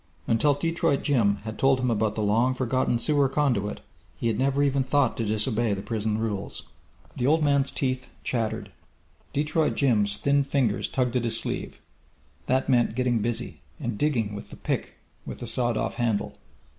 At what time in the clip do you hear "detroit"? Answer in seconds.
0.55-1.03, 9.31-9.75